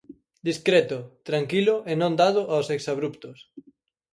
[0.49, 0.97] Discreto,
[1.29, 3.37] tranquilo e non dado aos exabruptos.